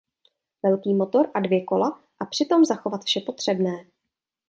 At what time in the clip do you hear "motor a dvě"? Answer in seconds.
0.93-1.63